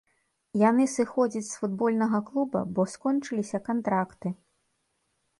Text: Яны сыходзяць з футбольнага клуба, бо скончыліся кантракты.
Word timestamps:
Яны 0.59 0.85
сыходзяць 0.93 1.45
з 1.49 1.59
футбольнага 1.63 2.21
клуба, 2.29 2.59
бо 2.79 2.85
скончыліся 2.93 3.57
кантракты. 3.69 4.33